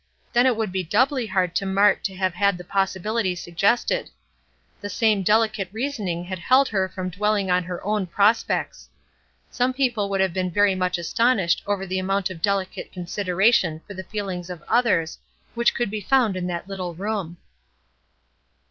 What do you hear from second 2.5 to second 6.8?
the possibility suggested. The same delicate reasoning had held